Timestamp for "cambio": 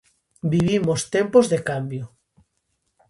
1.69-2.05